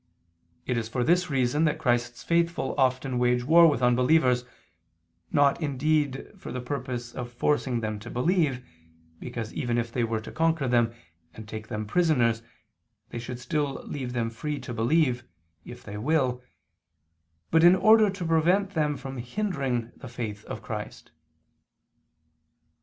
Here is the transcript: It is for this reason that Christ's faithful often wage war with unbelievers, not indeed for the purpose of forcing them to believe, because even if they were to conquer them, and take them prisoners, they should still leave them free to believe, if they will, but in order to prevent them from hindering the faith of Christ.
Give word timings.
It 0.65 0.79
is 0.79 0.89
for 0.89 1.03
this 1.03 1.29
reason 1.29 1.63
that 1.65 1.77
Christ's 1.77 2.23
faithful 2.23 2.73
often 2.75 3.19
wage 3.19 3.43
war 3.43 3.69
with 3.69 3.83
unbelievers, 3.83 4.45
not 5.31 5.61
indeed 5.61 6.31
for 6.35 6.51
the 6.51 6.59
purpose 6.59 7.13
of 7.13 7.31
forcing 7.31 7.81
them 7.81 7.99
to 7.99 8.09
believe, 8.09 8.65
because 9.19 9.53
even 9.53 9.77
if 9.77 9.91
they 9.91 10.03
were 10.03 10.19
to 10.19 10.31
conquer 10.31 10.67
them, 10.67 10.91
and 11.35 11.47
take 11.47 11.67
them 11.67 11.85
prisoners, 11.85 12.41
they 13.09 13.19
should 13.19 13.39
still 13.39 13.75
leave 13.85 14.13
them 14.13 14.31
free 14.31 14.57
to 14.61 14.73
believe, 14.73 15.23
if 15.65 15.83
they 15.83 15.97
will, 15.97 16.41
but 17.51 17.63
in 17.63 17.75
order 17.75 18.09
to 18.09 18.25
prevent 18.25 18.71
them 18.71 18.97
from 18.97 19.17
hindering 19.17 19.91
the 19.97 20.07
faith 20.09 20.43
of 20.45 20.63
Christ. 20.63 21.11